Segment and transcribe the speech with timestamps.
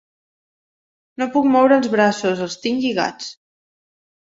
[1.23, 3.31] No puc moure els braços: els tinc lligats.